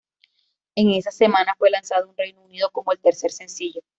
[0.73, 3.81] En esa semana, fue lanzado en Reino Unido como el tercer sencillo.